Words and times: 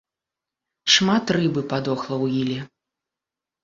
Шмат 0.95 1.25
рыбы 1.39 1.61
падохла 1.71 2.15
ў 2.23 2.43
іле. 2.43 2.59